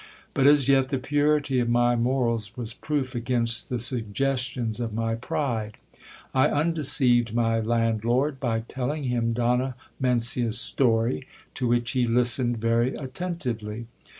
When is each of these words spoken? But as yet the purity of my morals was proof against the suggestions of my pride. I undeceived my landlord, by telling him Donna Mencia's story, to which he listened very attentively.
But 0.33 0.47
as 0.47 0.67
yet 0.67 0.89
the 0.89 0.97
purity 0.97 1.59
of 1.59 1.69
my 1.69 1.95
morals 1.95 2.57
was 2.57 2.73
proof 2.73 3.13
against 3.13 3.69
the 3.69 3.77
suggestions 3.77 4.79
of 4.79 4.95
my 4.95 5.13
pride. 5.13 5.77
I 6.33 6.47
undeceived 6.47 7.35
my 7.35 7.59
landlord, 7.59 8.39
by 8.39 8.61
telling 8.61 9.03
him 9.03 9.33
Donna 9.33 9.75
Mencia's 9.99 10.59
story, 10.59 11.27
to 11.53 11.67
which 11.67 11.91
he 11.91 12.07
listened 12.07 12.57
very 12.57 12.95
attentively. 12.95 13.85